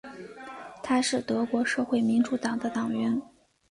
[0.81, 3.21] 他是德国社会民主党的党员。